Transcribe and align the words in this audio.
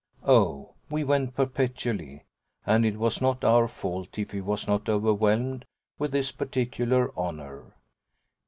Oh 0.25 0.73
we 0.89 1.03
went 1.03 1.35
perpetually, 1.35 2.23
and 2.65 2.87
it 2.87 2.97
was 2.97 3.21
not 3.21 3.43
our 3.43 3.67
fault 3.67 4.17
if 4.17 4.31
he 4.31 4.41
was 4.41 4.67
not 4.67 4.89
overwhelmed 4.89 5.63
with 5.99 6.11
this 6.11 6.31
particular 6.31 7.15
honour. 7.15 7.75